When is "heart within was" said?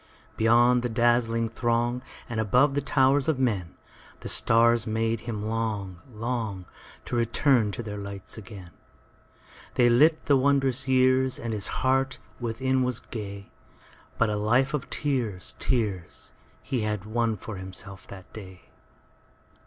11.67-12.97